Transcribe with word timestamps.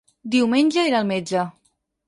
Diumenge 0.35 0.87
irà 0.91 1.03
al 1.03 1.07
metge. 1.13 1.47